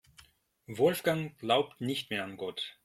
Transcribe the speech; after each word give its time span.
Wolfgang 0.65 1.37
glaubt 1.37 1.79
nicht 1.79 2.09
mehr 2.09 2.23
an 2.23 2.35
Gott. 2.35 2.75